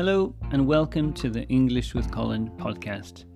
[0.00, 3.26] Hello, and welcome to the English with Colin podcast.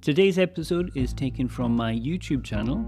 [0.00, 2.84] Today's episode is taken from my YouTube channel,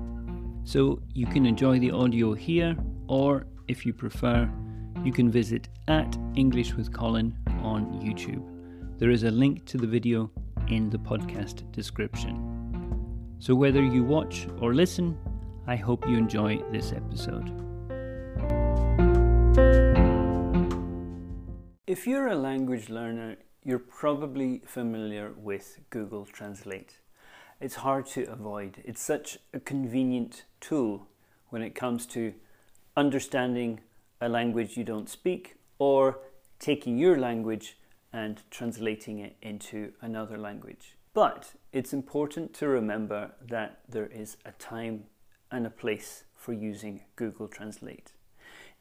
[0.62, 2.77] so you can enjoy the audio here,
[3.09, 4.48] or if you prefer,
[5.02, 8.46] you can visit at English with Colin on YouTube.
[9.00, 10.30] There is a link to the video
[10.69, 13.34] in the podcast description.
[13.41, 15.19] So, whether you watch or listen,
[15.66, 17.71] I hope you enjoy this episode.
[21.93, 27.01] If you're a language learner, you're probably familiar with Google Translate.
[27.61, 28.82] It's hard to avoid.
[28.82, 31.07] It's such a convenient tool
[31.51, 32.33] when it comes to
[32.97, 33.81] understanding
[34.23, 36.19] a language you don't speak or
[36.59, 37.77] taking your language
[38.11, 40.97] and translating it into another language.
[41.12, 45.05] But it's important to remember that there is a time
[45.51, 48.12] and a place for using Google Translate.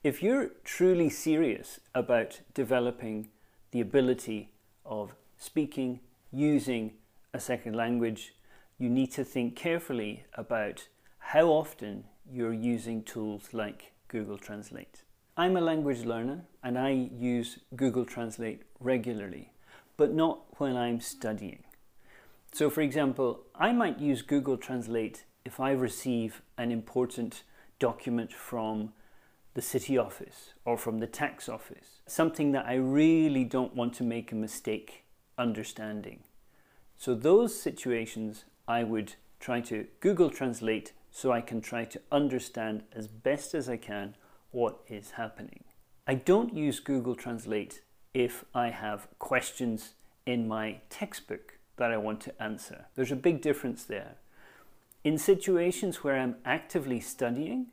[0.03, 3.27] If you're truly serious about developing
[3.69, 4.51] the ability
[4.83, 5.99] of speaking,
[6.31, 6.93] using
[7.35, 8.33] a second language,
[8.79, 10.87] you need to think carefully about
[11.19, 15.03] how often you're using tools like Google Translate.
[15.37, 19.53] I'm a language learner and I use Google Translate regularly,
[19.97, 21.63] but not when I'm studying.
[22.51, 27.43] So, for example, I might use Google Translate if I receive an important
[27.77, 28.93] document from
[29.53, 34.03] the city office or from the tax office, something that I really don't want to
[34.03, 35.03] make a mistake
[35.37, 36.21] understanding.
[36.97, 42.83] So, those situations I would try to Google Translate so I can try to understand
[42.93, 44.15] as best as I can
[44.51, 45.63] what is happening.
[46.07, 47.81] I don't use Google Translate
[48.13, 49.93] if I have questions
[50.25, 52.85] in my textbook that I want to answer.
[52.95, 54.15] There's a big difference there.
[55.03, 57.67] In situations where I'm actively studying,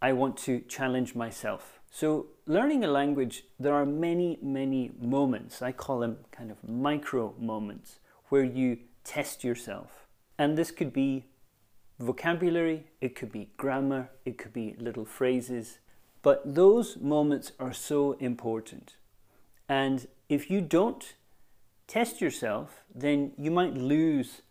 [0.00, 1.80] I want to challenge myself.
[1.90, 7.34] So, learning a language, there are many, many moments, I call them kind of micro
[7.38, 10.06] moments, where you test yourself.
[10.38, 11.26] And this could be
[11.98, 15.78] vocabulary, it could be grammar, it could be little phrases.
[16.22, 18.96] But those moments are so important.
[19.68, 21.14] And if you don't
[21.86, 24.42] test yourself, then you might lose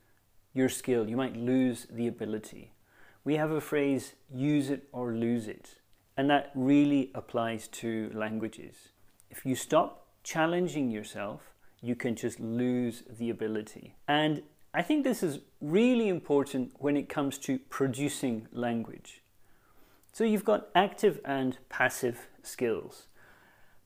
[0.53, 2.71] your skill, you might lose the ability.
[3.25, 5.79] We have a phrase, use it or lose it,
[6.15, 8.89] and that really applies to languages.
[9.31, 11.41] If you stop challenging yourself,
[11.81, 13.95] you can just lose the ability.
[14.07, 14.43] And
[14.75, 19.23] I think this is really important when it comes to producing language.
[20.13, 23.07] So you've got active and passive skills.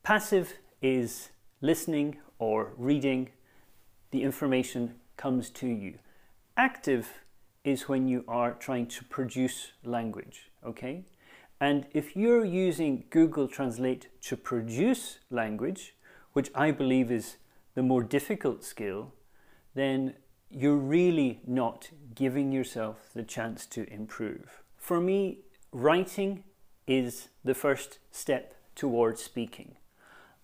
[0.04, 1.30] Passive is
[1.62, 3.30] listening or reading
[4.12, 6.00] the information comes to you.
[6.58, 7.08] Active
[7.64, 11.04] is when you are trying to produce language, okay?
[11.60, 15.96] And if you're using Google Translate to produce language,
[16.34, 17.38] which I believe is
[17.76, 19.14] the more difficult skill,
[19.76, 20.14] then
[20.50, 24.64] you're really not giving yourself the chance to improve.
[24.78, 25.40] For me,
[25.72, 26.44] writing
[26.88, 29.76] is the first step towards speaking.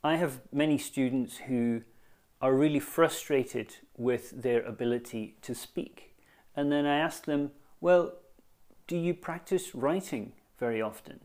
[0.03, 1.81] I have many students who
[2.41, 6.14] are really frustrated with their ability to speak.
[6.55, 7.51] And then I ask them,
[7.81, 8.13] Well,
[8.87, 11.21] do you practice writing very often?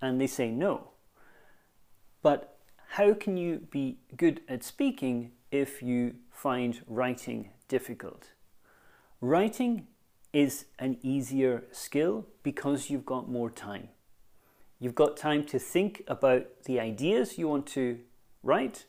[0.00, 0.90] And they say no.
[2.22, 2.58] But
[2.90, 8.32] how can you be good at speaking if you find writing difficult?
[9.20, 9.86] Writing
[10.32, 13.88] is an easier skill because you've got more time.
[14.78, 18.00] You've got time to think about the ideas you want to
[18.42, 18.84] write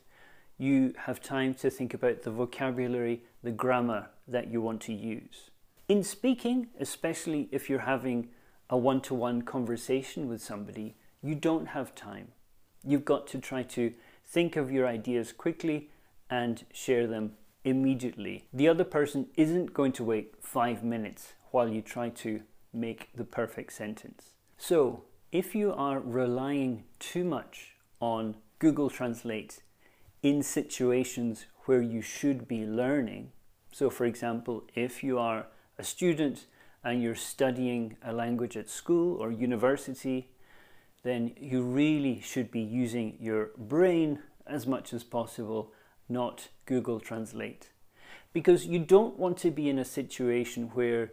[0.58, 5.50] you have time to think about the vocabulary, the grammar that you want to use.
[5.88, 8.28] In speaking, especially if you're having
[8.68, 12.28] a one to one conversation with somebody, you don't have time.
[12.84, 13.94] You've got to try to
[14.26, 15.88] think of your ideas quickly
[16.28, 17.32] and share them
[17.64, 18.44] immediately.
[18.52, 23.24] The other person isn't going to wait five minutes while you try to make the
[23.24, 24.32] perfect sentence.
[24.58, 29.62] So, if you are relying too much on Google Translate
[30.22, 33.32] in situations where you should be learning.
[33.72, 35.46] So, for example, if you are
[35.78, 36.46] a student
[36.84, 40.28] and you're studying a language at school or university,
[41.02, 45.72] then you really should be using your brain as much as possible,
[46.08, 47.70] not Google Translate.
[48.32, 51.12] Because you don't want to be in a situation where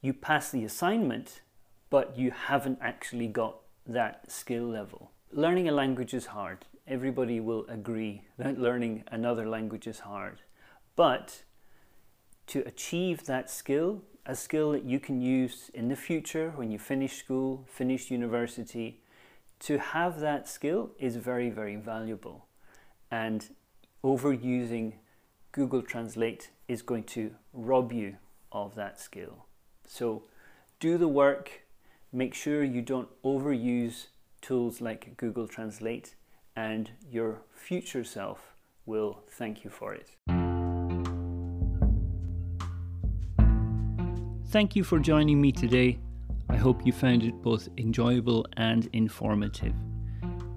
[0.00, 1.42] you pass the assignment,
[1.90, 5.10] but you haven't actually got that skill level.
[5.30, 10.40] Learning a language is hard everybody will agree that learning another language is hard.
[10.96, 11.42] But
[12.52, 16.78] to achieve that skill, a skill that you can use in the future when you
[16.78, 19.00] finish school, finish university,
[19.58, 22.44] to have that skill is very, very valuable.
[23.10, 23.48] And
[24.04, 24.96] overusing
[25.52, 28.16] Google Translate is going to rob you
[28.52, 29.46] of that skill.
[29.86, 30.24] So
[30.78, 31.62] do the work,
[32.12, 34.08] make sure you don't overuse
[34.42, 36.16] tools like Google Translate,
[36.54, 38.52] and your future self
[38.84, 40.41] will thank you for it.
[44.52, 45.98] Thank you for joining me today.
[46.50, 49.72] I hope you found it both enjoyable and informative.